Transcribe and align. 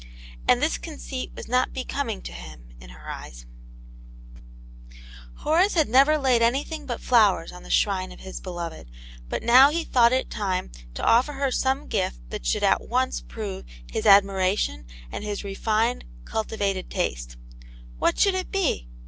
And 0.47 0.63
is 0.63 0.79
conceit 0.79 1.31
was 1.35 1.47
not 1.47 1.73
becoming 1.73 2.23
to 2.23 2.31
him 2.33 2.69
in 2.79 2.89
her 2.89 3.07
^y^^* 3.07 3.07
Aunt 3.23 3.33
yane^s 3.33 3.43
Herd. 4.33 4.93
tj 4.93 4.95
Horace 5.43 5.73
had 5.75 5.89
never 5.89 6.17
laid 6.17 6.41
anything 6.41 6.87
but 6.87 6.99
flowers 6.99 7.51
on 7.51 7.61
the 7.61 7.69
shrine 7.69 8.11
of 8.11 8.19
his 8.21 8.39
beloved, 8.41 8.89
but 9.29 9.43
he 9.43 9.45
now 9.45 9.69
thought 9.83 10.11
it 10.11 10.31
time 10.31 10.71
to 10.95 11.03
ofier 11.03 11.35
her 11.35 11.51
some 11.51 11.85
gift 11.85 12.17
that 12.31 12.47
should 12.47 12.63
at 12.63 12.89
once 12.89 13.21
prove 13.21 13.63
his 13.91 14.07
admiration 14.07 14.87
and 15.11 15.23
his 15.23 15.43
refined, 15.43 16.05
cultivated 16.25 16.89
taste. 16.89 17.37
What 17.99 18.17
should 18.17 18.33
it 18.33 18.51
be 18.51 18.87